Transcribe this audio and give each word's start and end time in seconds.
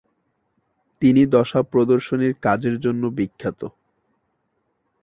তিনি 1.01 1.21
দশা 1.27 1.61
প্রদর্শনীর 1.71 2.33
কাজের 2.41 2.75
জন্য 2.79 3.03
বিখ্যাত। 3.17 3.61